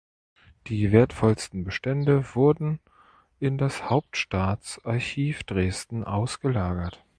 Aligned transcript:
Die 0.65 0.91
wertvollsten 0.91 1.63
Bestände 1.63 2.33
wurden 2.33 2.79
in 3.39 3.59
das 3.59 3.87
Hauptstaatsarchiv 3.91 5.43
Dresden 5.43 6.03
ausgelagert. 6.05 7.05